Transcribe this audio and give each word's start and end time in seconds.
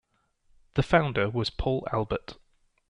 The 0.73 0.81
founder 0.81 1.29
was 1.29 1.51
Paul 1.51 1.87
Albert. 1.93 2.35